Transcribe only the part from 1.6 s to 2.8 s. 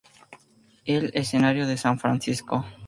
es San Francisco.